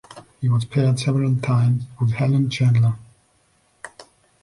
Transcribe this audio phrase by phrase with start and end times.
[0.39, 2.95] He was paired several times with Helen Chandler.